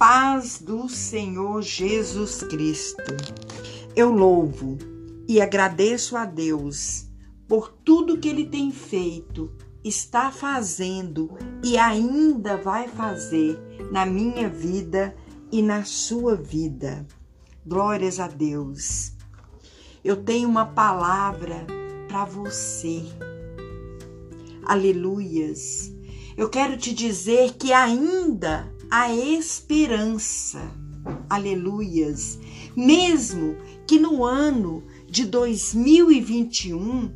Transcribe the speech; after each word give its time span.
paz 0.00 0.58
do 0.58 0.88
Senhor 0.88 1.60
Jesus 1.60 2.42
Cristo. 2.44 3.14
Eu 3.94 4.10
louvo 4.10 4.78
e 5.28 5.42
agradeço 5.42 6.16
a 6.16 6.24
Deus 6.24 7.06
por 7.46 7.70
tudo 7.84 8.16
que 8.16 8.26
Ele 8.26 8.46
tem 8.46 8.72
feito, 8.72 9.52
está 9.84 10.32
fazendo 10.32 11.36
e 11.62 11.76
ainda 11.76 12.56
vai 12.56 12.88
fazer 12.88 13.60
na 13.92 14.06
minha 14.06 14.48
vida 14.48 15.14
e 15.52 15.60
na 15.60 15.84
sua 15.84 16.34
vida. 16.34 17.06
Glórias 17.66 18.18
a 18.18 18.26
Deus. 18.26 19.12
Eu 20.02 20.16
tenho 20.16 20.48
uma 20.48 20.64
palavra 20.64 21.66
para 22.08 22.24
você. 22.24 23.04
Aleluias. 24.64 25.92
Eu 26.38 26.48
quero 26.48 26.78
te 26.78 26.94
dizer 26.94 27.52
que 27.58 27.70
ainda 27.70 28.79
há 28.90 29.14
esperança. 29.14 30.60
Aleluias. 31.28 32.38
Mesmo 32.76 33.56
que 33.86 33.98
no 33.98 34.24
ano 34.24 34.82
de 35.08 35.24
2021 35.24 37.12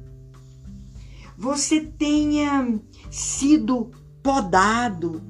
você 1.37 1.80
tenha 1.80 2.80
sido 3.10 3.91
podado, 4.23 5.23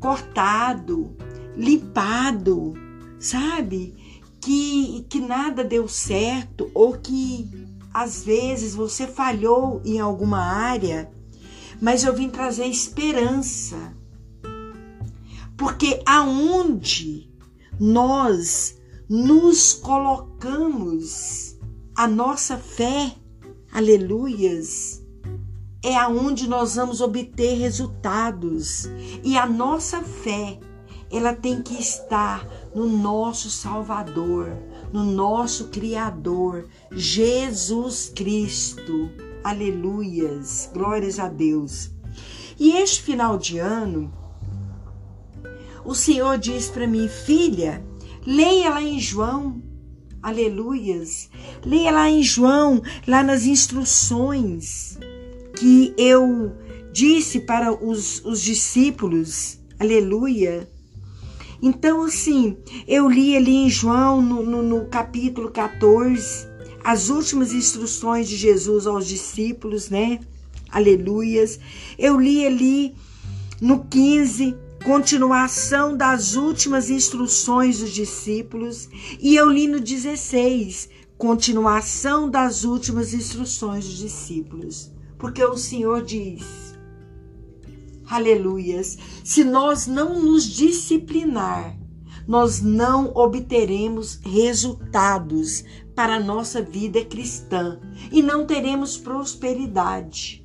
cortado, 0.00 1.16
limpado, 1.56 2.74
sabe? 3.18 3.94
Que, 4.40 5.06
que 5.08 5.20
nada 5.20 5.62
deu 5.62 5.86
certo 5.86 6.68
ou 6.74 6.94
que 6.94 7.48
às 7.94 8.24
vezes 8.24 8.74
você 8.74 9.06
falhou 9.06 9.80
em 9.84 10.00
alguma 10.00 10.40
área, 10.40 11.12
mas 11.80 12.02
eu 12.02 12.14
vim 12.14 12.28
trazer 12.28 12.66
esperança. 12.66 13.94
Porque 15.62 16.02
aonde 16.04 17.30
nós 17.78 18.80
nos 19.08 19.74
colocamos 19.74 21.56
a 21.94 22.08
nossa 22.08 22.58
fé, 22.58 23.14
aleluias, 23.72 25.06
é 25.80 25.94
aonde 25.94 26.48
nós 26.48 26.74
vamos 26.74 27.00
obter 27.00 27.56
resultados. 27.58 28.86
E 29.22 29.38
a 29.38 29.46
nossa 29.46 30.02
fé, 30.02 30.58
ela 31.08 31.32
tem 31.32 31.62
que 31.62 31.80
estar 31.80 32.44
no 32.74 32.88
nosso 32.88 33.48
Salvador, 33.48 34.48
no 34.92 35.04
nosso 35.04 35.68
Criador, 35.68 36.66
Jesus 36.90 38.10
Cristo. 38.12 39.12
Aleluias, 39.44 40.68
glórias 40.74 41.20
a 41.20 41.28
Deus. 41.28 41.92
E 42.58 42.72
este 42.72 43.00
final 43.00 43.38
de 43.38 43.60
ano, 43.60 44.21
o 45.84 45.94
Senhor 45.94 46.38
diz 46.38 46.68
para 46.68 46.86
mim, 46.86 47.08
filha, 47.08 47.84
leia 48.26 48.70
lá 48.70 48.82
em 48.82 49.00
João, 49.00 49.62
aleluias, 50.22 51.28
leia 51.64 51.90
lá 51.90 52.08
em 52.08 52.22
João, 52.22 52.82
lá 53.06 53.22
nas 53.22 53.44
instruções 53.44 54.98
que 55.56 55.94
eu 55.96 56.52
disse 56.92 57.40
para 57.40 57.72
os, 57.72 58.24
os 58.24 58.42
discípulos, 58.42 59.58
aleluia. 59.78 60.70
Então, 61.60 62.02
assim, 62.02 62.56
eu 62.88 63.08
li 63.08 63.36
ali 63.36 63.54
em 63.54 63.70
João, 63.70 64.20
no, 64.20 64.42
no, 64.42 64.62
no 64.62 64.86
capítulo 64.86 65.50
14, 65.50 66.48
as 66.84 67.08
últimas 67.08 67.52
instruções 67.52 68.28
de 68.28 68.36
Jesus 68.36 68.86
aos 68.86 69.06
discípulos, 69.06 69.88
né? 69.88 70.18
Aleluias. 70.68 71.60
Eu 71.96 72.18
li 72.18 72.44
ali 72.44 72.94
no 73.60 73.84
15, 73.84 74.56
continuação 74.82 75.96
das 75.96 76.34
últimas 76.34 76.90
instruções 76.90 77.78
dos 77.78 77.90
discípulos, 77.90 78.88
e 79.20 79.36
eu 79.36 79.48
li 79.48 79.68
no 79.68 79.80
16, 79.80 80.88
continuação 81.16 82.28
das 82.28 82.64
últimas 82.64 83.14
instruções 83.14 83.84
dos 83.86 83.98
discípulos. 83.98 84.92
Porque 85.18 85.44
o 85.44 85.56
Senhor 85.56 86.02
diz: 86.02 86.74
Aleluias, 88.08 88.98
se 89.22 89.44
nós 89.44 89.86
não 89.86 90.20
nos 90.20 90.44
disciplinar, 90.44 91.78
nós 92.26 92.60
não 92.60 93.12
obteremos 93.14 94.18
resultados 94.24 95.64
para 95.94 96.16
a 96.16 96.20
nossa 96.20 96.60
vida 96.60 97.04
cristã 97.04 97.80
e 98.10 98.20
não 98.20 98.46
teremos 98.46 98.96
prosperidade. 98.96 100.44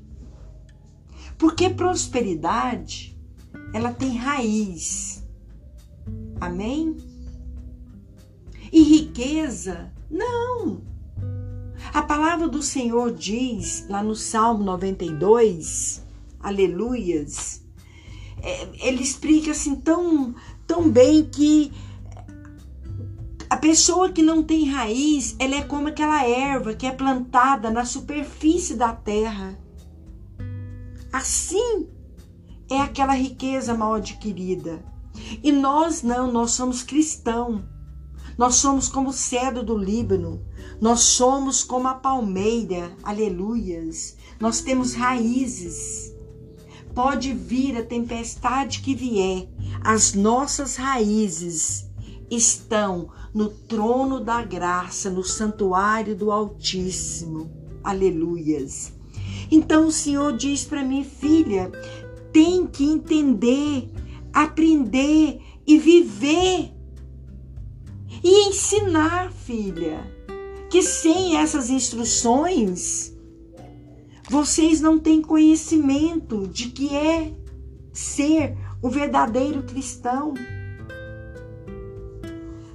Porque 1.38 1.70
prosperidade, 1.70 3.17
ela 3.74 3.92
tem 3.92 4.16
raiz. 4.18 5.24
Amém? 6.40 6.98
E 8.72 8.82
riqueza, 8.84 9.92
não. 10.10 10.82
A 11.94 12.02
palavra 12.02 12.48
do 12.48 12.62
Senhor 12.62 13.14
diz 13.14 13.86
lá 13.90 14.04
no 14.04 14.16
Salmo 14.16 14.64
92, 14.64 16.04
aleluias, 16.40 17.64
é, 18.42 18.88
ele 18.88 19.02
explica 19.02 19.52
assim 19.52 19.76
tão, 19.76 20.36
tão 20.66 20.90
bem 20.90 21.26
que 21.26 21.72
a 23.50 23.56
pessoa 23.56 24.12
que 24.12 24.22
não 24.22 24.44
tem 24.44 24.70
raiz, 24.70 25.36
ela 25.40 25.56
é 25.56 25.64
como 25.64 25.88
aquela 25.88 26.24
erva 26.24 26.74
que 26.74 26.86
é 26.86 26.92
plantada 26.92 27.72
na 27.72 27.86
superfície 27.86 28.76
da 28.76 28.94
terra. 28.94 29.58
Assim 31.12 31.88
é 32.70 32.80
aquela 32.80 33.14
riqueza 33.14 33.74
mal 33.74 33.96
adquirida. 33.96 34.84
E 35.44 35.52
nós 35.52 36.04
não, 36.04 36.32
nós 36.32 36.52
somos 36.52 36.84
cristãos. 36.84 37.62
Nós 38.38 38.56
somos 38.56 38.88
como 38.88 39.10
o 39.10 39.14
cedro 39.14 39.64
do 39.64 39.78
Líbano. 39.78 40.46
Nós 40.80 41.02
somos 41.02 41.64
como 41.64 41.88
a 41.88 41.96
palmeira. 41.96 42.92
Aleluias. 43.04 44.16
Nós 44.40 44.62
temos 44.62 44.94
raízes. 44.94 46.14
Pode 46.94 47.34
vir 47.34 47.78
a 47.78 47.84
tempestade 47.84 48.82
que 48.82 48.96
vier, 48.96 49.48
as 49.82 50.16
nossas 50.16 50.78
raízes 50.78 51.88
estão 52.30 53.10
no 53.32 53.50
trono 53.50 54.20
da 54.20 54.42
graça, 54.42 55.08
no 55.08 55.24
santuário 55.24 56.16
do 56.16 56.32
Altíssimo. 56.32 57.52
Aleluias. 57.84 58.92
Então 59.52 59.88
o 59.88 59.92
Senhor 59.92 60.36
diz 60.36 60.66
para 60.66 60.84
mim, 60.84 61.04
filha, 61.04 61.72
tem 62.32 62.66
que 62.68 62.84
entender, 62.84 63.90
aprender 64.34 65.42
e 65.66 65.78
viver 65.78 66.72
e 68.24 68.50
ensinar, 68.50 69.32
filha, 69.32 70.00
que 70.70 70.82
sem 70.82 71.38
essas 71.38 71.70
instruções 71.70 73.16
vocês 74.30 74.82
não 74.82 75.00
têm 75.00 75.22
conhecimento 75.22 76.48
de 76.48 76.70
que 76.70 76.94
é 76.94 77.34
ser 77.94 78.58
o 78.82 78.90
verdadeiro 78.90 79.64
cristão. 79.64 80.34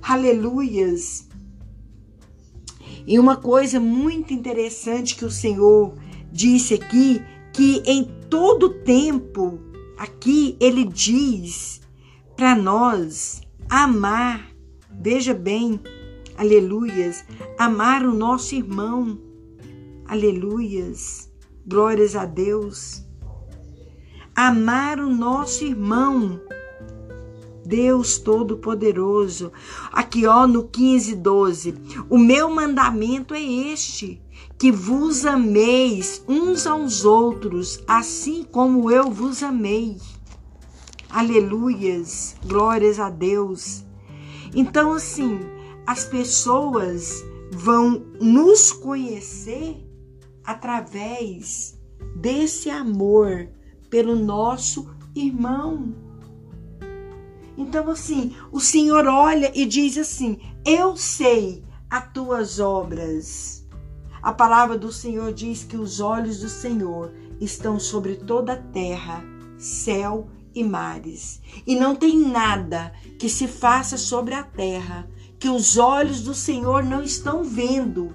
Aleluias. 0.00 1.28
E 3.06 3.18
uma 3.18 3.36
coisa 3.36 3.78
muito 3.78 4.32
interessante 4.32 5.16
que 5.16 5.24
o 5.24 5.30
Senhor 5.30 5.94
disse 6.32 6.74
aqui, 6.74 7.22
que 7.52 7.82
em 7.86 8.04
todo 8.30 8.70
tempo, 8.82 9.60
aqui 9.98 10.56
ele 10.60 10.84
diz 10.84 11.80
para 12.36 12.54
nós 12.54 13.42
amar, 13.68 14.50
veja 14.90 15.34
bem, 15.34 15.80
aleluias, 16.36 17.24
amar 17.58 18.02
o 18.04 18.12
nosso 18.12 18.54
irmão, 18.54 19.18
aleluias, 20.06 21.30
glórias 21.66 22.16
a 22.16 22.24
Deus, 22.24 23.04
amar 24.34 24.98
o 24.98 25.08
nosso 25.08 25.64
irmão, 25.64 26.40
Deus 27.64 28.18
Todo-Poderoso. 28.18 29.52
Aqui, 29.92 30.26
ó, 30.26 30.46
no 30.46 30.64
15, 30.64 31.16
12. 31.16 31.74
O 32.08 32.18
meu 32.18 32.50
mandamento 32.50 33.34
é 33.34 33.42
este: 33.42 34.20
que 34.58 34.70
vos 34.70 35.26
ameis 35.26 36.22
uns 36.28 36.66
aos 36.66 37.04
outros, 37.04 37.82
assim 37.86 38.44
como 38.44 38.90
eu 38.90 39.10
vos 39.10 39.42
amei. 39.42 39.96
Aleluias, 41.10 42.36
glórias 42.46 42.98
a 42.98 43.10
Deus. 43.10 43.84
Então, 44.54 44.92
assim, 44.92 45.40
as 45.86 46.04
pessoas 46.04 47.24
vão 47.52 48.06
nos 48.20 48.72
conhecer 48.72 49.76
através 50.44 51.78
desse 52.16 52.70
amor 52.70 53.48
pelo 53.90 54.16
nosso 54.16 54.88
irmão. 55.14 55.94
Então, 57.62 57.88
assim, 57.88 58.34
o 58.50 58.58
Senhor 58.58 59.06
olha 59.06 59.52
e 59.54 59.64
diz 59.64 59.96
assim: 59.96 60.40
Eu 60.64 60.96
sei 60.96 61.64
as 61.88 62.12
tuas 62.12 62.58
obras. 62.58 63.64
A 64.20 64.32
palavra 64.32 64.76
do 64.76 64.92
Senhor 64.92 65.32
diz 65.32 65.62
que 65.62 65.76
os 65.76 66.00
olhos 66.00 66.40
do 66.40 66.48
Senhor 66.48 67.12
estão 67.40 67.78
sobre 67.78 68.16
toda 68.16 68.54
a 68.54 68.56
terra, 68.56 69.24
céu 69.56 70.28
e 70.52 70.64
mares, 70.64 71.40
e 71.64 71.76
não 71.76 71.94
tem 71.94 72.18
nada 72.18 72.92
que 73.16 73.28
se 73.28 73.46
faça 73.46 73.96
sobre 73.96 74.34
a 74.34 74.42
terra 74.42 75.08
que 75.38 75.48
os 75.48 75.76
olhos 75.76 76.20
do 76.20 76.34
Senhor 76.34 76.82
não 76.82 77.02
estão 77.02 77.44
vendo 77.44 78.12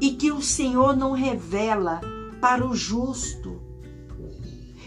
e 0.00 0.12
que 0.12 0.32
o 0.32 0.40
Senhor 0.40 0.96
não 0.96 1.12
revela 1.12 2.00
para 2.40 2.66
o 2.66 2.74
justo. 2.74 3.59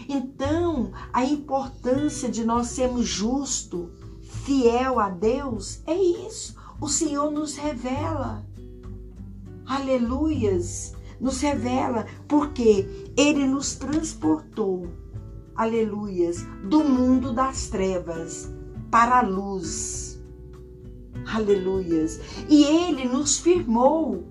Então, 0.08 0.92
a 1.12 1.24
importância 1.24 2.28
de 2.28 2.44
nós 2.44 2.68
sermos 2.68 3.06
justo, 3.06 3.90
fiel 4.22 4.98
a 5.00 5.08
Deus, 5.08 5.82
é 5.86 5.94
isso. 5.94 6.56
O 6.80 6.88
Senhor 6.88 7.30
nos 7.30 7.56
revela. 7.56 8.44
Aleluias! 9.66 10.94
Nos 11.20 11.40
revela 11.40 12.06
porque 12.28 13.12
Ele 13.16 13.46
nos 13.46 13.76
transportou, 13.76 14.88
aleluias, 15.54 16.44
do 16.68 16.84
mundo 16.84 17.32
das 17.32 17.68
trevas 17.68 18.52
para 18.90 19.20
a 19.20 19.22
luz. 19.22 20.22
Aleluias! 21.32 22.20
E 22.50 22.64
Ele 22.64 23.08
nos 23.08 23.38
firmou, 23.38 24.26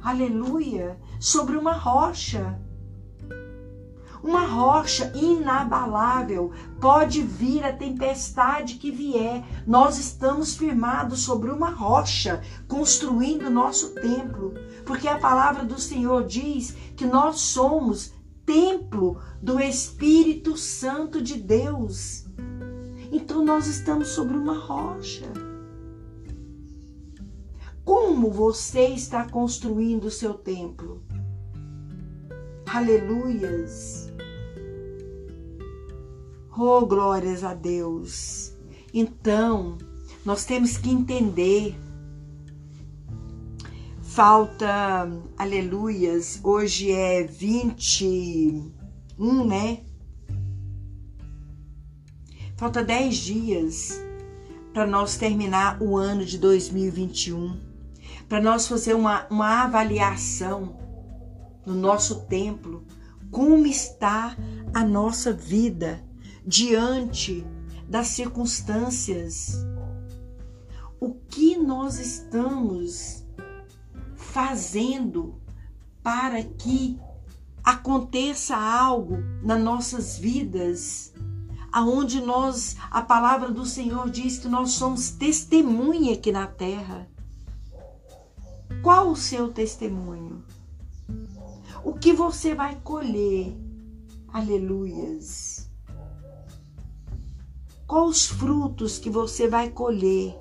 aleluia, 0.00 0.96
sobre 1.18 1.56
uma 1.56 1.72
rocha 1.72 2.60
uma 4.22 4.46
rocha 4.46 5.12
inabalável. 5.14 6.52
Pode 6.80 7.22
vir 7.22 7.64
a 7.64 7.72
tempestade 7.72 8.74
que 8.74 8.90
vier, 8.90 9.44
nós 9.66 9.98
estamos 9.98 10.56
firmados 10.56 11.22
sobre 11.22 11.50
uma 11.50 11.70
rocha, 11.70 12.42
construindo 12.66 13.50
nosso 13.50 13.94
templo, 13.94 14.54
porque 14.84 15.08
a 15.08 15.18
palavra 15.18 15.64
do 15.64 15.80
Senhor 15.80 16.24
diz 16.24 16.74
que 16.96 17.06
nós 17.06 17.40
somos 17.40 18.12
templo 18.44 19.20
do 19.42 19.60
Espírito 19.60 20.56
Santo 20.56 21.20
de 21.20 21.34
Deus. 21.34 22.24
Então 23.12 23.44
nós 23.44 23.66
estamos 23.66 24.08
sobre 24.08 24.36
uma 24.36 24.58
rocha. 24.58 25.30
Como 27.84 28.30
você 28.30 28.88
está 28.88 29.26
construindo 29.28 30.04
o 30.04 30.10
seu 30.10 30.34
templo? 30.34 31.02
Aleluias. 32.66 34.07
Oh, 36.60 36.84
glórias 36.84 37.44
a 37.44 37.54
Deus. 37.54 38.52
Então, 38.92 39.78
nós 40.24 40.44
temos 40.44 40.76
que 40.76 40.90
entender. 40.90 41.78
Falta, 44.02 45.08
aleluias, 45.38 46.40
hoje 46.42 46.90
é 46.90 47.22
21, 47.22 48.72
né? 49.46 49.84
Falta 52.56 52.82
10 52.82 53.16
dias 53.16 54.00
para 54.74 54.84
nós 54.84 55.16
terminar 55.16 55.80
o 55.80 55.96
ano 55.96 56.24
de 56.24 56.38
2021, 56.38 57.56
para 58.28 58.40
nós 58.40 58.66
fazer 58.66 58.94
uma, 58.94 59.28
uma 59.30 59.62
avaliação 59.62 60.76
no 61.64 61.74
nosso 61.74 62.22
templo, 62.22 62.84
como 63.30 63.64
está 63.64 64.36
a 64.74 64.84
nossa 64.84 65.32
vida 65.32 66.07
diante 66.48 67.46
das 67.86 68.06
circunstâncias. 68.06 69.66
O 70.98 71.12
que 71.28 71.58
nós 71.58 72.00
estamos 72.00 73.22
fazendo 74.16 75.38
para 76.02 76.42
que 76.42 76.98
aconteça 77.62 78.56
algo 78.56 79.18
nas 79.42 79.60
nossas 79.60 80.18
vidas, 80.18 81.12
aonde 81.70 82.18
nós, 82.22 82.76
a 82.90 83.02
palavra 83.02 83.50
do 83.50 83.66
Senhor 83.66 84.08
diz 84.08 84.38
que 84.38 84.48
nós 84.48 84.70
somos 84.70 85.10
testemunha 85.10 86.14
aqui 86.14 86.32
na 86.32 86.46
terra. 86.46 87.06
Qual 88.82 89.10
o 89.10 89.16
seu 89.16 89.52
testemunho? 89.52 90.42
O 91.84 91.92
que 91.92 92.14
você 92.14 92.54
vai 92.54 92.80
colher? 92.80 93.54
Aleluias. 94.32 95.67
Quais 97.88 98.10
os 98.10 98.26
frutos 98.26 98.98
que 98.98 99.08
você 99.08 99.48
vai 99.48 99.70
colher 99.70 100.36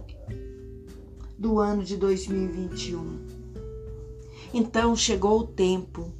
do 1.39 1.59
ano 1.59 1.81
de 1.81 1.95
2021? 1.95 3.25
Então 4.53 4.93
chegou 4.97 5.39
o 5.39 5.47
tempo, 5.47 6.11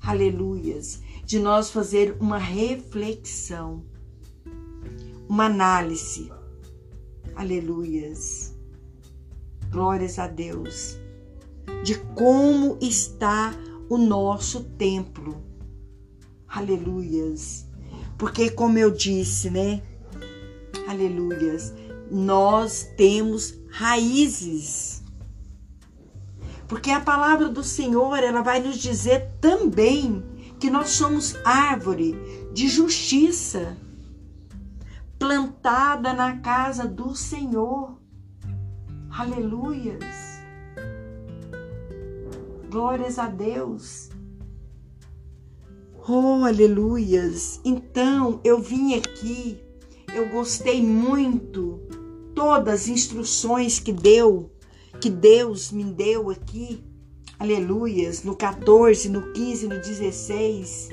aleluias, 0.00 1.00
de 1.24 1.38
nós 1.38 1.70
fazer 1.70 2.16
uma 2.18 2.36
reflexão, 2.36 3.84
uma 5.28 5.44
análise, 5.44 6.32
aleluias, 7.36 8.58
glórias 9.70 10.18
a 10.18 10.26
Deus, 10.26 10.98
de 11.84 11.96
como 12.16 12.76
está 12.80 13.54
o 13.88 13.96
nosso 13.96 14.64
templo, 14.64 15.40
aleluias, 16.48 17.68
porque 18.18 18.50
como 18.50 18.76
eu 18.78 18.90
disse, 18.90 19.48
né? 19.48 19.80
Aleluias. 20.88 21.72
Nós 22.10 22.90
temos 22.96 23.54
raízes. 23.70 25.02
Porque 26.68 26.90
a 26.90 27.00
palavra 27.00 27.48
do 27.48 27.62
Senhor, 27.62 28.16
ela 28.22 28.42
vai 28.42 28.60
nos 28.60 28.78
dizer 28.78 29.30
também 29.40 30.24
que 30.58 30.70
nós 30.70 30.90
somos 30.90 31.36
árvore 31.44 32.16
de 32.52 32.68
justiça, 32.68 33.76
plantada 35.18 36.12
na 36.12 36.38
casa 36.38 36.86
do 36.86 37.14
Senhor. 37.14 37.98
Aleluias. 39.10 40.40
Glórias 42.70 43.18
a 43.18 43.26
Deus. 43.26 44.08
Oh, 46.08 46.44
aleluias. 46.44 47.60
Então, 47.64 48.40
eu 48.42 48.60
vim 48.60 48.94
aqui 48.94 49.60
eu 50.14 50.28
gostei 50.28 50.82
muito 50.82 51.80
todas 52.34 52.82
as 52.82 52.88
instruções 52.88 53.78
que 53.78 53.92
deu, 53.92 54.50
que 55.00 55.08
Deus 55.08 55.72
me 55.72 55.84
deu 55.84 56.30
aqui. 56.30 56.84
Aleluias, 57.38 58.22
no 58.22 58.36
14, 58.36 59.08
no 59.08 59.32
15, 59.32 59.68
no 59.68 59.80
16. 59.80 60.90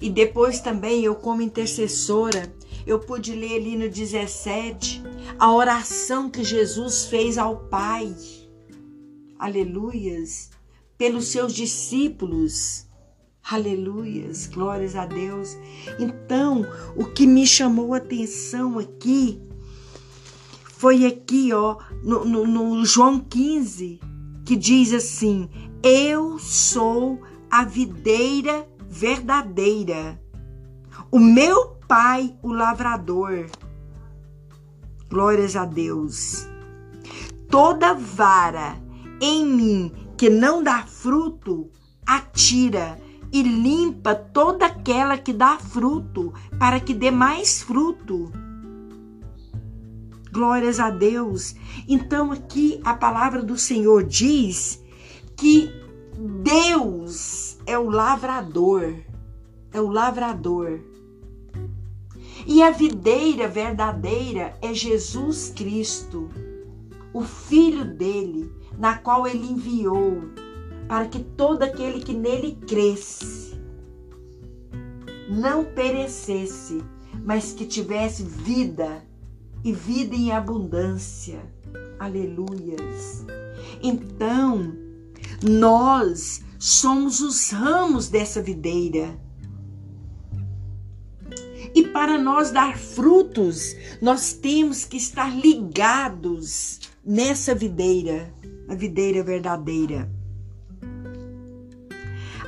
E 0.00 0.10
depois 0.10 0.60
também 0.60 1.04
eu 1.04 1.14
como 1.14 1.40
intercessora, 1.40 2.52
eu 2.84 2.98
pude 2.98 3.32
ler 3.32 3.56
ali 3.56 3.76
no 3.76 3.88
17 3.88 5.00
a 5.38 5.52
oração 5.52 6.28
que 6.28 6.42
Jesus 6.42 7.04
fez 7.04 7.38
ao 7.38 7.56
Pai. 7.68 8.14
Aleluias, 9.38 10.50
pelos 10.98 11.28
seus 11.28 11.54
discípulos. 11.54 12.86
Aleluias, 13.50 14.46
glórias 14.46 14.94
a 14.94 15.04
Deus. 15.04 15.56
Então, 15.98 16.64
o 16.96 17.06
que 17.06 17.26
me 17.26 17.46
chamou 17.46 17.92
a 17.92 17.96
atenção 17.98 18.78
aqui 18.78 19.42
foi 20.64 21.04
aqui, 21.04 21.52
ó, 21.52 21.76
no, 22.02 22.24
no, 22.24 22.46
no 22.46 22.84
João 22.84 23.18
15, 23.20 24.00
que 24.44 24.56
diz 24.56 24.92
assim: 24.92 25.50
Eu 25.82 26.38
sou 26.38 27.20
a 27.50 27.64
videira 27.64 28.66
verdadeira, 28.88 30.20
o 31.10 31.18
meu 31.18 31.76
pai, 31.88 32.34
o 32.42 32.52
lavrador. 32.52 33.46
Glórias 35.10 35.56
a 35.56 35.64
Deus. 35.64 36.46
Toda 37.50 37.92
vara 37.92 38.80
em 39.20 39.44
mim 39.44 39.92
que 40.16 40.30
não 40.30 40.62
dá 40.62 40.86
fruto, 40.86 41.70
atira 42.06 42.98
e 43.32 43.42
limpa 43.42 44.14
toda 44.14 44.66
aquela 44.66 45.16
que 45.16 45.32
dá 45.32 45.58
fruto, 45.58 46.34
para 46.58 46.78
que 46.78 46.92
dê 46.92 47.10
mais 47.10 47.62
fruto. 47.62 48.30
Glórias 50.30 50.78
a 50.78 50.90
Deus. 50.90 51.56
Então 51.88 52.30
aqui 52.30 52.78
a 52.84 52.92
palavra 52.94 53.42
do 53.42 53.56
Senhor 53.56 54.04
diz 54.04 54.82
que 55.34 55.72
Deus 56.42 57.56
é 57.66 57.78
o 57.78 57.88
lavrador, 57.88 58.94
é 59.72 59.80
o 59.80 59.88
lavrador. 59.88 60.80
E 62.46 62.62
a 62.62 62.70
videira 62.70 63.48
verdadeira 63.48 64.56
é 64.60 64.74
Jesus 64.74 65.52
Cristo, 65.54 66.28
o 67.14 67.22
Filho 67.22 67.84
dele, 67.84 68.52
na 68.78 68.98
qual 68.98 69.26
ele 69.26 69.46
enviou 69.46 70.41
para 70.88 71.06
que 71.06 71.20
todo 71.20 71.62
aquele 71.62 72.00
que 72.00 72.12
nele 72.12 72.58
cresce 72.66 73.58
não 75.28 75.64
perecesse, 75.64 76.82
mas 77.24 77.52
que 77.52 77.64
tivesse 77.64 78.22
vida 78.22 79.04
e 79.64 79.72
vida 79.72 80.14
em 80.14 80.32
abundância. 80.32 81.40
Aleluias. 81.98 83.24
Então, 83.82 84.74
nós 85.42 86.42
somos 86.58 87.20
os 87.20 87.50
ramos 87.50 88.08
dessa 88.08 88.42
videira. 88.42 89.20
para 91.92 92.18
nós 92.18 92.50
dar 92.50 92.78
frutos, 92.78 93.76
nós 94.00 94.32
temos 94.32 94.84
que 94.84 94.96
estar 94.96 95.30
ligados 95.36 96.80
nessa 97.04 97.54
videira, 97.54 98.32
a 98.68 98.74
videira 98.74 99.22
verdadeira. 99.22 100.10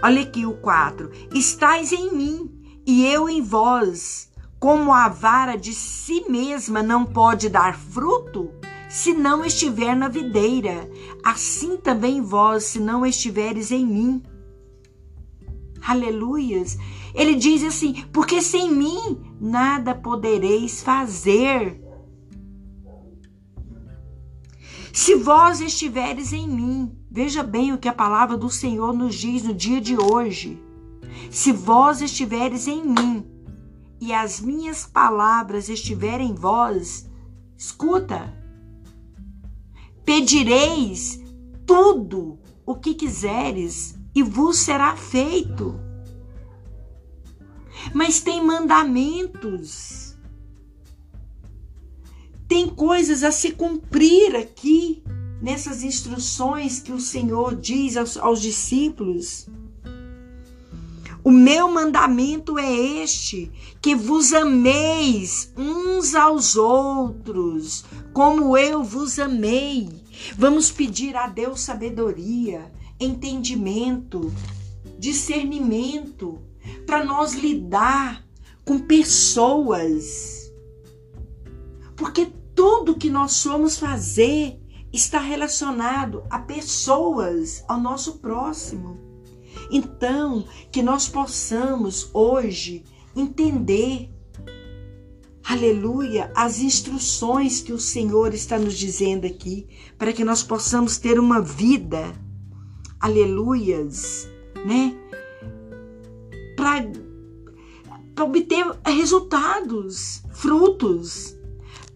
Olha 0.05 0.21
aqui 0.21 0.45
o 0.45 0.53
4. 0.53 1.11
Estais 1.35 1.91
em 1.91 2.15
mim 2.15 2.51
e 2.87 3.07
eu 3.07 3.27
em 3.27 3.41
vós. 3.41 4.31
Como 4.61 4.93
a 4.93 5.09
vara 5.09 5.57
de 5.57 5.73
si 5.73 6.27
mesma 6.29 6.83
não 6.83 7.07
pode 7.07 7.49
dar 7.49 7.75
fruto, 7.75 8.51
se 8.91 9.15
não 9.15 9.43
estiver 9.43 9.97
na 9.97 10.09
videira, 10.09 10.91
assim 11.25 11.79
também 11.79 12.21
vós, 12.21 12.65
se 12.65 12.81
não 12.81 13.07
estiveres 13.07 13.71
em 13.71 13.87
mim. 13.87 14.23
Aleluias. 15.81 16.77
Ele 17.15 17.35
diz 17.35 17.65
assim: 17.65 18.05
porque 18.13 18.43
sem 18.43 18.71
mim 18.71 19.23
nada 19.41 19.95
podereis 19.95 20.83
fazer. 20.83 21.83
Se 24.93 25.15
vós 25.15 25.63
estiveres 25.63 26.31
em 26.35 26.47
mim, 26.47 26.95
veja 27.15 27.45
bem 27.45 27.73
o 27.73 27.79
que 27.79 27.87
a 27.87 27.93
palavra 27.93 28.37
do 28.37 28.51
Senhor 28.51 28.93
nos 28.93 29.15
diz 29.15 29.45
no 29.45 29.55
dia 29.55 29.81
de 29.81 29.97
hoje. 29.97 30.61
Se 31.31 31.53
vós 31.53 32.03
estiveres 32.03 32.67
em 32.67 32.85
mim 32.85 33.25
e 34.01 34.13
as 34.13 34.41
minhas 34.41 34.85
palavras 34.85 35.69
estiverem 35.69 36.31
em 36.31 36.35
vós, 36.35 37.09
escuta, 37.57 38.37
pedireis 40.05 41.23
tudo 41.65 42.37
o 42.67 42.75
que 42.75 42.95
quiseres 42.95 43.97
e 44.13 44.21
vos 44.21 44.59
será 44.59 44.97
feito. 44.97 45.79
Mas 47.95 48.21
tem 48.21 48.45
mandamentos, 48.45 50.19
tem 52.49 52.69
coisas 52.69 53.23
a 53.23 53.31
se 53.31 53.53
cumprir 53.53 54.35
aqui 54.35 55.04
nessas 55.45 55.83
instruções 55.83 56.81
que 56.81 56.91
o 56.91 56.99
Senhor 56.99 57.55
diz 57.55 57.99
aos, 57.99 58.17
aos 58.17 58.41
discípulos. 58.41 59.47
O 61.23 61.31
meu 61.31 61.71
mandamento 61.71 62.59
é 62.59 62.75
este: 62.75 63.53
que 63.83 63.95
vos 63.95 64.33
ameis 64.33 65.53
uns 65.55 66.15
aos 66.15 66.57
outros, 66.57 67.85
como 68.15 68.57
eu 68.57 68.83
vos 68.83 69.19
amei. 69.19 69.91
Vamos 70.39 70.71
pedir 70.71 71.15
a 71.15 71.27
Deus 71.27 71.61
sabedoria, 71.61 72.73
entendimento, 72.99 74.33
discernimento 74.99 76.41
para 76.87 77.05
nós 77.05 77.35
lidar 77.35 78.25
com 78.65 78.79
pessoas. 78.79 80.51
Porque 81.95 82.33
tudo 82.55 82.97
que 82.97 83.11
nós 83.11 83.33
somos 83.33 83.77
fazer 83.77 84.59
está 84.97 85.19
relacionado 85.19 86.23
a 86.31 86.39
pessoas, 86.39 87.65
ao 87.67 87.81
nosso 87.81 88.19
próximo. 88.19 88.97
Então, 89.71 90.47
que 90.71 90.83
nós 90.83 91.09
possamos 91.09 92.11
hoje 92.15 92.85
entender, 93.17 94.11
aleluia, 95.45 96.31
as 96.35 96.61
instruções 96.61 97.61
que 97.61 97.73
o 97.73 97.79
Senhor 97.79 98.35
está 98.35 98.59
nos 98.59 98.79
dizendo 98.79 99.27
aqui, 99.27 99.67
para 99.99 100.13
que 100.13 100.25
nós 100.25 100.43
possamos 100.43 100.97
ter 100.97 101.19
uma 101.19 101.41
vida, 101.41 102.13
aleluias, 103.01 104.29
né? 104.65 104.97
Para 106.57 108.25
obter 108.25 108.65
resultados, 108.87 110.23
frutos. 110.33 111.37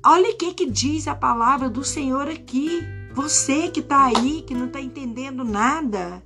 Olha 0.05 0.31
o 0.31 0.37
que, 0.37 0.55
que 0.55 0.67
diz 0.71 1.09
a 1.09 1.14
palavra 1.14 1.69
do 1.69 1.85
Senhor 1.85 2.28
aqui. 2.28 2.83
Você 3.12 3.69
que 3.69 3.81
está 3.81 4.07
aí, 4.07 4.43
que 4.43 4.55
não 4.55 4.67
está 4.67 4.81
entendendo 4.81 5.45
nada, 5.45 6.23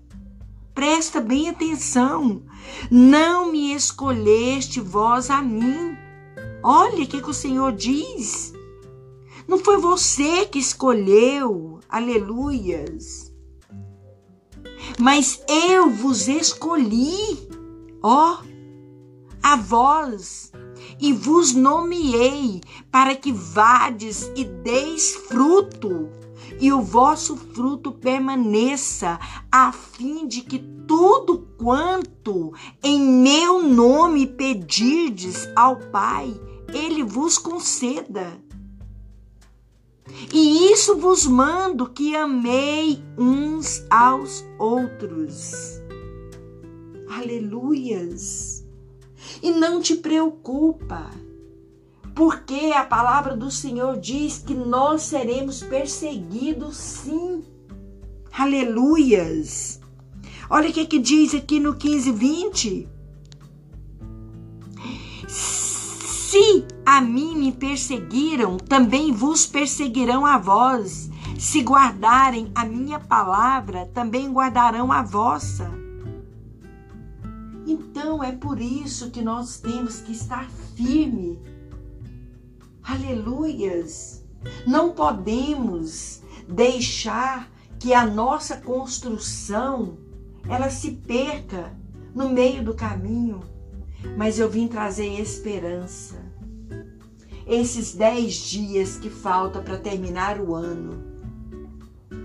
presta 0.74 1.20
bem 1.20 1.48
atenção. 1.48 2.42
Não 2.90 3.50
me 3.50 3.74
escolheste 3.74 4.80
vós 4.80 5.30
a 5.30 5.40
mim. 5.40 5.96
Olha 6.62 7.02
o 7.02 7.06
que, 7.06 7.22
que 7.22 7.30
o 7.30 7.34
Senhor 7.34 7.72
diz. 7.72 8.52
Não 9.48 9.58
foi 9.58 9.78
você 9.78 10.46
que 10.46 10.58
escolheu, 10.58 11.80
aleluias. 11.88 13.32
Mas 14.98 15.42
eu 15.48 15.90
vos 15.90 16.28
escolhi, 16.28 17.48
ó, 18.02 18.38
a 19.42 19.56
vós 19.56 20.51
e 21.02 21.12
vos 21.12 21.52
nomeei 21.52 22.60
para 22.88 23.16
que 23.16 23.32
vades 23.32 24.30
e 24.36 24.44
deis 24.44 25.16
fruto, 25.16 26.08
e 26.60 26.72
o 26.72 26.80
vosso 26.80 27.36
fruto 27.36 27.90
permaneça, 27.90 29.18
a 29.50 29.72
fim 29.72 30.28
de 30.28 30.42
que 30.42 30.60
tudo 30.86 31.48
quanto 31.58 32.54
em 32.80 33.00
meu 33.00 33.64
nome 33.64 34.28
pedirdes 34.28 35.48
ao 35.56 35.76
Pai, 35.76 36.40
ele 36.72 37.02
vos 37.02 37.36
conceda. 37.36 38.40
E 40.32 40.70
isso 40.72 40.96
vos 40.96 41.26
mando 41.26 41.90
que 41.90 42.14
amei 42.14 43.02
uns 43.18 43.84
aos 43.90 44.44
outros. 44.56 45.80
Aleluias. 47.08 48.51
E 49.42 49.50
não 49.50 49.80
te 49.80 49.96
preocupa, 49.96 51.10
porque 52.14 52.72
a 52.74 52.84
palavra 52.84 53.36
do 53.36 53.50
Senhor 53.50 53.98
diz 53.98 54.38
que 54.38 54.54
nós 54.54 55.02
seremos 55.02 55.62
perseguidos 55.62 56.76
sim. 56.76 57.44
Aleluias. 58.32 59.80
Olha 60.48 60.68
o 60.68 60.72
que, 60.72 60.86
que 60.86 60.98
diz 60.98 61.34
aqui 61.34 61.58
no 61.58 61.74
15, 61.74 62.12
20. 62.12 62.88
Se 65.28 66.64
a 66.84 67.00
mim 67.00 67.36
me 67.36 67.52
perseguiram, 67.52 68.56
também 68.56 69.12
vos 69.12 69.46
perseguirão 69.46 70.24
a 70.24 70.38
vós. 70.38 71.10
Se 71.38 71.60
guardarem 71.60 72.50
a 72.54 72.64
minha 72.64 72.98
palavra, 72.98 73.90
também 73.92 74.30
guardarão 74.30 74.92
a 74.92 75.02
vossa. 75.02 75.81
Então 77.72 78.22
é 78.22 78.32
por 78.32 78.60
isso 78.60 79.10
que 79.10 79.22
nós 79.22 79.58
temos 79.58 80.02
que 80.02 80.12
estar 80.12 80.50
firme. 80.76 81.40
Aleluias! 82.82 84.22
Não 84.66 84.92
podemos 84.92 86.20
deixar 86.46 87.50
que 87.80 87.94
a 87.94 88.04
nossa 88.04 88.58
construção 88.58 89.96
ela 90.46 90.68
se 90.68 90.90
perca 90.90 91.74
no 92.14 92.28
meio 92.28 92.62
do 92.62 92.74
caminho. 92.74 93.40
Mas 94.18 94.38
eu 94.38 94.50
vim 94.50 94.68
trazer 94.68 95.18
esperança. 95.18 96.16
Esses 97.46 97.94
dez 97.94 98.34
dias 98.34 98.98
que 98.98 99.08
falta 99.08 99.62
para 99.62 99.78
terminar 99.78 100.38
o 100.38 100.54
ano. 100.54 101.02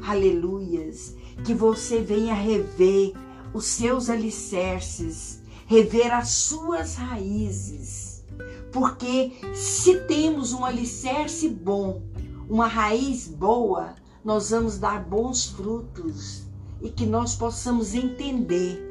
Aleluias! 0.05 1.15
Que 1.45 1.53
você 1.53 2.01
venha 2.01 2.33
rever 2.33 3.13
os 3.53 3.65
seus 3.65 4.09
alicerces, 4.09 5.36
rever 5.67 6.13
as 6.13 6.29
suas 6.29 6.95
raízes. 6.95 8.25
Porque 8.71 9.33
se 9.53 9.99
temos 10.01 10.53
um 10.53 10.65
alicerce 10.65 11.47
bom, 11.47 12.01
uma 12.49 12.67
raiz 12.67 13.27
boa, 13.27 13.93
nós 14.23 14.49
vamos 14.49 14.77
dar 14.77 15.03
bons 15.03 15.45
frutos 15.45 16.43
e 16.81 16.89
que 16.89 17.05
nós 17.05 17.35
possamos 17.35 17.93
entender 17.93 18.83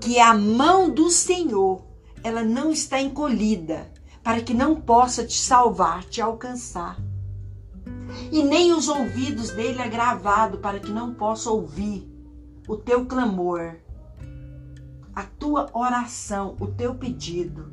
que 0.00 0.18
a 0.18 0.32
mão 0.34 0.88
do 0.90 1.10
Senhor, 1.10 1.84
ela 2.22 2.42
não 2.42 2.70
está 2.70 3.00
encolhida 3.00 3.90
para 4.22 4.40
que 4.40 4.54
não 4.54 4.80
possa 4.80 5.24
te 5.24 5.38
salvar, 5.38 6.04
te 6.04 6.20
alcançar. 6.20 6.98
E 8.30 8.42
nem 8.42 8.72
os 8.72 8.88
ouvidos 8.88 9.50
dele 9.50 9.80
é 9.80 9.88
gravado 9.88 10.58
para 10.58 10.78
que 10.78 10.90
não 10.90 11.14
possa 11.14 11.50
ouvir 11.50 12.08
o 12.68 12.76
teu 12.76 13.06
clamor, 13.06 13.76
a 15.16 15.22
tua 15.22 15.70
oração, 15.72 16.54
o 16.60 16.66
teu 16.66 16.94
pedido. 16.94 17.72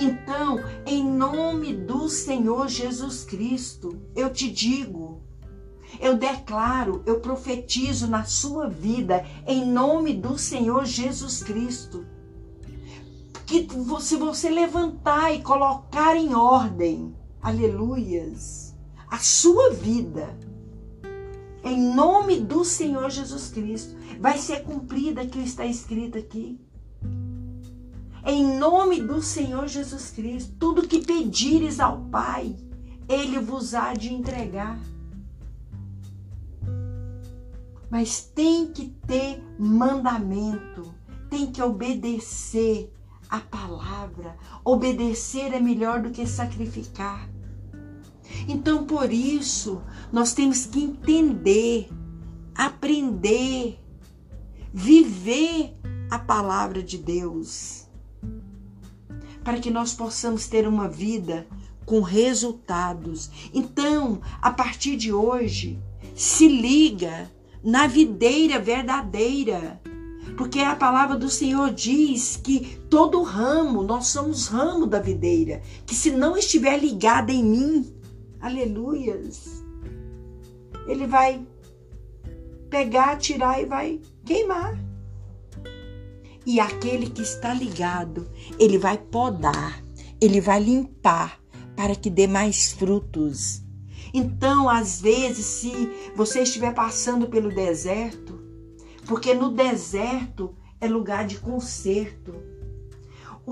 Então, 0.00 0.58
em 0.84 1.04
nome 1.04 1.72
do 1.72 2.08
Senhor 2.08 2.66
Jesus 2.66 3.24
Cristo, 3.24 4.02
eu 4.16 4.32
te 4.32 4.50
digo, 4.50 5.22
eu 6.00 6.16
declaro, 6.16 7.00
eu 7.06 7.20
profetizo 7.20 8.08
na 8.08 8.24
sua 8.24 8.68
vida, 8.68 9.24
em 9.46 9.64
nome 9.64 10.12
do 10.12 10.36
Senhor 10.36 10.84
Jesus 10.84 11.44
Cristo, 11.44 12.04
que 13.46 13.68
se 14.00 14.16
você 14.16 14.50
levantar 14.50 15.32
e 15.32 15.40
colocar 15.40 16.16
em 16.16 16.34
ordem, 16.34 17.14
aleluias, 17.40 18.74
a 19.08 19.18
sua 19.18 19.70
vida, 19.70 20.36
em 21.62 21.94
nome 21.94 22.40
do 22.40 22.64
Senhor 22.64 23.08
Jesus 23.08 23.50
Cristo, 23.50 23.94
vai 24.18 24.36
ser 24.36 24.64
cumprida 24.64 25.24
que 25.24 25.38
está 25.38 25.64
escrito 25.64 26.18
aqui. 26.18 26.58
Em 28.24 28.56
nome 28.56 29.00
do 29.00 29.20
Senhor 29.20 29.66
Jesus 29.66 30.10
Cristo, 30.10 30.54
tudo 30.58 30.86
que 30.86 31.04
pedires 31.04 31.80
ao 31.80 32.02
Pai, 32.04 32.56
Ele 33.08 33.40
vos 33.40 33.74
há 33.74 33.94
de 33.94 34.14
entregar. 34.14 34.78
Mas 37.90 38.22
tem 38.22 38.72
que 38.72 38.88
ter 39.06 39.42
mandamento, 39.58 40.94
tem 41.28 41.50
que 41.50 41.60
obedecer 41.60 42.92
a 43.28 43.40
palavra. 43.40 44.36
Obedecer 44.64 45.52
é 45.52 45.60
melhor 45.60 46.00
do 46.00 46.10
que 46.10 46.26
sacrificar. 46.26 47.28
Então, 48.46 48.86
por 48.86 49.12
isso, 49.12 49.82
nós 50.12 50.32
temos 50.32 50.64
que 50.66 50.82
entender, 50.82 51.88
aprender, 52.54 53.78
viver 54.72 55.76
a 56.10 56.18
palavra 56.18 56.82
de 56.82 56.98
Deus, 56.98 57.81
para 59.44 59.58
que 59.58 59.70
nós 59.70 59.92
possamos 59.92 60.46
ter 60.46 60.66
uma 60.66 60.88
vida 60.88 61.46
com 61.84 62.00
resultados. 62.00 63.30
Então, 63.52 64.20
a 64.40 64.50
partir 64.50 64.96
de 64.96 65.12
hoje, 65.12 65.78
se 66.14 66.48
liga 66.48 67.30
na 67.62 67.86
videira 67.86 68.58
verdadeira. 68.58 69.80
Porque 70.36 70.60
a 70.60 70.74
palavra 70.74 71.16
do 71.16 71.28
Senhor 71.28 71.72
diz 71.72 72.36
que 72.42 72.78
todo 72.88 73.22
ramo, 73.22 73.82
nós 73.82 74.06
somos 74.06 74.46
ramo 74.46 74.86
da 74.86 74.98
videira, 74.98 75.60
que 75.84 75.94
se 75.94 76.10
não 76.10 76.36
estiver 76.36 76.78
ligado 76.78 77.30
em 77.30 77.44
mim, 77.44 77.94
aleluias, 78.40 79.62
ele 80.86 81.06
vai 81.06 81.44
pegar, 82.70 83.16
tirar 83.18 83.60
e 83.60 83.66
vai 83.66 84.00
queimar. 84.24 84.91
E 86.44 86.58
aquele 86.58 87.08
que 87.08 87.22
está 87.22 87.54
ligado, 87.54 88.28
ele 88.58 88.78
vai 88.78 88.98
podar, 88.98 89.80
ele 90.20 90.40
vai 90.40 90.60
limpar 90.60 91.40
para 91.76 91.94
que 91.94 92.10
dê 92.10 92.26
mais 92.26 92.72
frutos. 92.72 93.62
Então, 94.12 94.68
às 94.68 95.00
vezes, 95.00 95.46
se 95.46 95.72
você 96.14 96.42
estiver 96.42 96.74
passando 96.74 97.28
pelo 97.28 97.48
deserto, 97.48 98.38
porque 99.06 99.32
no 99.34 99.50
deserto 99.50 100.54
é 100.80 100.88
lugar 100.88 101.26
de 101.26 101.38
conserto. 101.38 102.34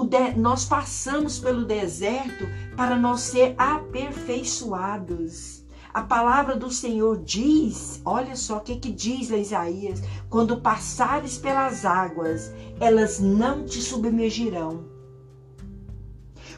De, 0.08 0.38
nós 0.38 0.64
passamos 0.64 1.38
pelo 1.38 1.64
deserto 1.64 2.46
para 2.76 2.96
nós 2.96 3.20
ser 3.20 3.54
aperfeiçoados. 3.56 5.59
A 5.92 6.02
palavra 6.02 6.54
do 6.54 6.70
Senhor 6.70 7.18
diz, 7.24 8.00
olha 8.04 8.36
só 8.36 8.58
o 8.58 8.60
que, 8.60 8.76
que 8.76 8.92
diz 8.92 9.28
lá 9.28 9.36
Isaías: 9.36 10.00
quando 10.28 10.60
passares 10.60 11.36
pelas 11.36 11.84
águas, 11.84 12.52
elas 12.78 13.18
não 13.18 13.64
te 13.64 13.82
submergirão. 13.82 14.84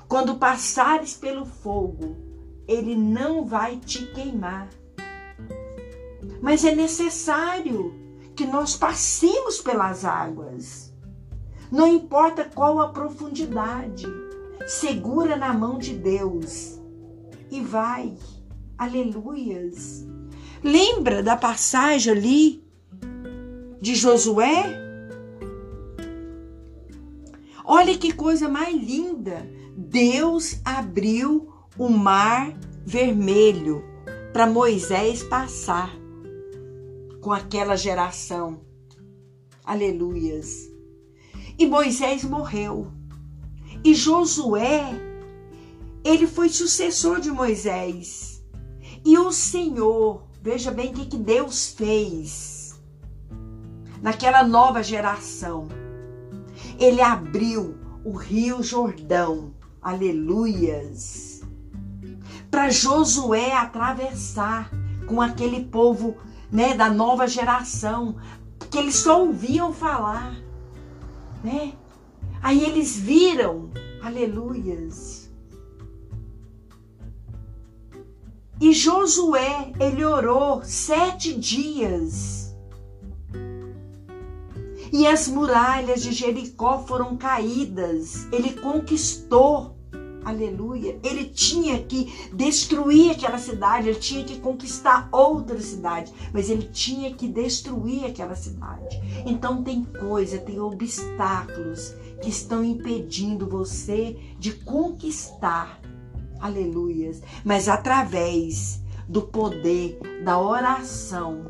Quando 0.06 0.36
passares 0.36 1.14
pelo 1.14 1.46
fogo, 1.46 2.16
ele 2.68 2.94
não 2.94 3.46
vai 3.46 3.78
te 3.78 4.04
queimar. 4.12 4.68
Mas 6.42 6.64
é 6.64 6.74
necessário 6.74 7.94
que 8.36 8.46
nós 8.46 8.76
passemos 8.76 9.60
pelas 9.60 10.04
águas. 10.04 10.92
Não 11.70 11.86
importa 11.86 12.44
qual 12.44 12.80
a 12.80 12.90
profundidade, 12.90 14.06
segura 14.66 15.36
na 15.36 15.54
mão 15.54 15.78
de 15.78 15.94
Deus 15.94 16.78
e 17.50 17.62
vai. 17.62 18.14
Aleluias. 18.76 20.06
Lembra 20.62 21.22
da 21.22 21.36
passagem 21.36 22.12
ali 22.12 22.64
de 23.80 23.94
Josué? 23.94 24.80
Olha 27.64 27.96
que 27.96 28.12
coisa 28.12 28.48
mais 28.48 28.74
linda. 28.74 29.48
Deus 29.76 30.60
abriu 30.64 31.52
o 31.78 31.88
mar 31.88 32.52
vermelho 32.84 33.84
para 34.32 34.46
Moisés 34.46 35.22
passar 35.22 35.90
com 37.20 37.32
aquela 37.32 37.76
geração. 37.76 38.60
Aleluias. 39.64 40.70
E 41.58 41.66
Moisés 41.66 42.24
morreu. 42.24 42.90
E 43.84 43.94
Josué, 43.94 44.92
ele 46.04 46.26
foi 46.26 46.48
sucessor 46.48 47.20
de 47.20 47.30
Moisés. 47.30 48.31
E 49.04 49.18
o 49.18 49.32
Senhor, 49.32 50.22
veja 50.40 50.70
bem 50.70 50.90
o 50.90 50.94
que, 50.94 51.06
que 51.06 51.16
Deus 51.16 51.68
fez 51.68 52.80
naquela 54.00 54.42
nova 54.42 54.82
geração. 54.82 55.68
Ele 56.78 57.00
abriu 57.00 57.76
o 58.04 58.12
rio 58.12 58.62
Jordão, 58.62 59.54
aleluias, 59.80 61.42
para 62.50 62.70
Josué 62.70 63.54
atravessar 63.54 64.70
com 65.06 65.20
aquele 65.20 65.64
povo 65.64 66.16
né, 66.50 66.74
da 66.74 66.90
nova 66.90 67.26
geração, 67.26 68.16
que 68.70 68.78
eles 68.78 68.96
só 68.96 69.22
ouviam 69.24 69.72
falar, 69.72 70.36
né? 71.42 71.72
Aí 72.42 72.64
eles 72.64 72.96
viram, 72.96 73.70
aleluias, 74.02 75.21
E 78.60 78.72
Josué, 78.72 79.72
ele 79.80 80.04
orou 80.04 80.62
sete 80.62 81.34
dias. 81.38 82.54
E 84.92 85.06
as 85.06 85.26
muralhas 85.26 86.02
de 86.02 86.12
Jericó 86.12 86.84
foram 86.86 87.16
caídas. 87.16 88.28
Ele 88.30 88.52
conquistou. 88.52 89.76
Aleluia. 90.24 91.00
Ele 91.02 91.24
tinha 91.24 91.82
que 91.82 92.30
destruir 92.32 93.10
aquela 93.10 93.38
cidade, 93.38 93.88
ele 93.88 93.98
tinha 93.98 94.22
que 94.22 94.38
conquistar 94.38 95.08
outra 95.10 95.58
cidade, 95.60 96.12
mas 96.32 96.48
ele 96.48 96.68
tinha 96.70 97.12
que 97.12 97.26
destruir 97.26 98.04
aquela 98.04 98.36
cidade. 98.36 99.00
Então 99.26 99.64
tem 99.64 99.82
coisa, 99.82 100.38
tem 100.38 100.60
obstáculos 100.60 101.94
que 102.22 102.28
estão 102.28 102.62
impedindo 102.62 103.48
você 103.48 104.16
de 104.38 104.52
conquistar 104.52 105.80
aleluias, 106.42 107.22
mas 107.44 107.68
através 107.68 108.82
do 109.08 109.22
poder 109.22 109.98
da 110.24 110.38
oração, 110.40 111.48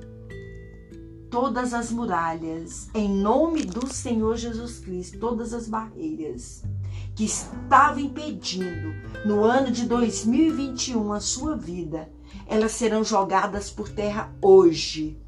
todas 1.30 1.72
as 1.72 1.90
muralhas, 1.90 2.90
em 2.94 3.08
nome 3.08 3.64
do 3.64 3.92
Senhor 3.92 4.36
Jesus 4.36 4.78
Cristo, 4.80 5.18
todas 5.18 5.54
as 5.54 5.66
barreiras 5.66 6.62
que 7.14 7.24
estavam 7.24 8.00
impedindo 8.00 8.94
no 9.24 9.42
ano 9.42 9.70
de 9.70 9.86
2021 9.86 11.12
a 11.12 11.20
sua 11.20 11.56
vida, 11.56 12.10
elas 12.46 12.72
serão 12.72 13.02
jogadas 13.02 13.70
por 13.70 13.88
terra 13.88 14.30
hoje. 14.42 15.18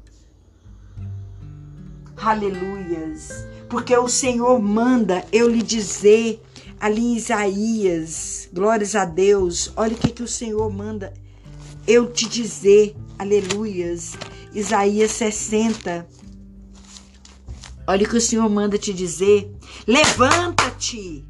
Aleluias. 2.17 3.45
Porque 3.69 3.95
o 3.97 4.07
Senhor 4.07 4.59
manda 4.61 5.25
eu 5.31 5.49
lhe 5.49 5.61
dizer 5.61 6.44
ali 6.85 7.01
em 7.01 7.15
Isaías, 7.15 8.47
glórias 8.53 8.93
a 8.93 9.05
Deus, 9.05 9.73
olha 9.75 9.95
o 9.95 9.97
que, 9.97 10.11
que 10.11 10.21
o 10.21 10.27
Senhor 10.27 10.71
manda 10.71 11.11
eu 11.87 12.13
te 12.13 12.29
dizer, 12.29 12.95
aleluias, 13.17 14.15
Isaías 14.53 15.09
60. 15.13 16.07
Olha 17.87 18.05
o 18.05 18.07
que 18.07 18.17
o 18.17 18.21
Senhor 18.21 18.47
manda 18.47 18.77
te 18.77 18.93
dizer: 18.93 19.51
levanta-te, 19.87 21.25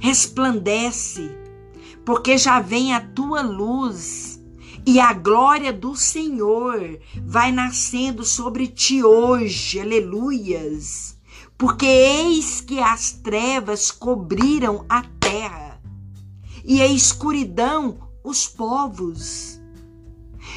resplandece, 0.00 1.30
porque 2.02 2.38
já 2.38 2.60
vem 2.60 2.94
a 2.94 3.02
tua 3.02 3.42
luz. 3.42 4.42
E 4.86 5.00
a 5.00 5.12
glória 5.12 5.70
do 5.70 5.94
Senhor 5.94 6.98
vai 7.22 7.52
nascendo 7.52 8.24
sobre 8.24 8.68
ti 8.68 9.04
hoje, 9.04 9.80
aleluias 9.80 11.13
porque 11.64 11.86
eis 11.86 12.60
que 12.60 12.78
as 12.78 13.12
trevas 13.12 13.90
cobriram 13.90 14.84
a 14.86 15.02
terra 15.18 15.80
e 16.62 16.82
a 16.82 16.86
escuridão 16.86 18.06
os 18.22 18.46
povos. 18.46 19.58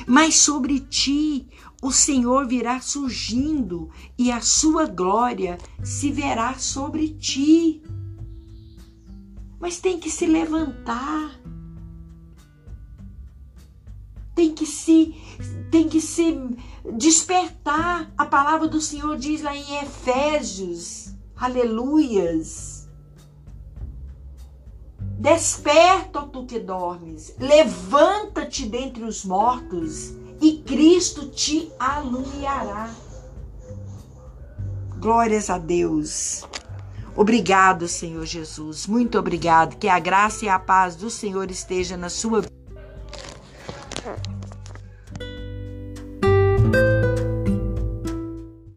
Mas 0.05 0.35
sobre 0.35 0.81
ti 0.81 1.47
o 1.81 1.93
Senhor 1.93 2.45
virá 2.45 2.81
surgindo 2.81 3.89
e 4.17 4.29
a 4.29 4.41
sua 4.41 4.85
glória 4.85 5.57
se 5.81 6.11
verá 6.11 6.55
sobre 6.55 7.13
ti. 7.13 7.81
Mas 9.61 9.79
tem 9.79 9.97
que 9.97 10.09
se 10.09 10.25
levantar. 10.25 11.39
Tem 14.35 14.53
que 14.53 14.65
se 14.65 15.15
tem 15.71 15.87
que 15.87 16.01
se 16.01 16.37
despertar. 16.93 18.11
A 18.17 18.25
palavra 18.25 18.67
do 18.67 18.81
Senhor 18.81 19.17
diz 19.17 19.41
lá 19.41 19.55
em 19.55 19.83
Efésios, 19.83 21.13
aleluias. 21.35 22.87
Desperta, 25.19 26.21
tu 26.21 26.45
que 26.45 26.59
dormes, 26.59 27.33
levanta-te 27.39 28.67
dentre 28.67 29.03
os 29.03 29.25
mortos 29.25 30.13
e 30.39 30.59
Cristo 30.59 31.27
te 31.29 31.71
alumiará. 31.79 32.89
Glórias 34.99 35.49
a 35.49 35.57
Deus. 35.57 36.43
Obrigado, 37.15 37.87
Senhor 37.87 38.25
Jesus. 38.25 38.85
Muito 38.85 39.17
obrigado. 39.17 39.77
Que 39.77 39.87
a 39.87 39.97
graça 39.97 40.45
e 40.45 40.49
a 40.49 40.59
paz 40.59 40.95
do 40.95 41.09
Senhor 41.09 41.49
esteja 41.49 41.97
na 41.97 42.09
sua 42.09 42.41
vida. 42.41 42.56